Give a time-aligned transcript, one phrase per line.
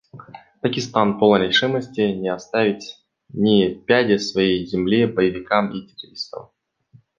[0.61, 2.97] Пакистан полон решимости не оставить
[3.33, 6.49] ни пяди своей земли боевикам и террористам.